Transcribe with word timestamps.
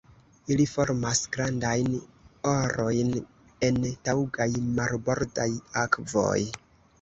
Ili 0.53 0.63
formas 0.69 1.19
grandajn 1.35 1.97
arojn 2.53 3.11
en 3.69 3.77
taŭgaj 4.09 4.49
marbordaj 4.81 5.49
akvoj. 5.85 6.35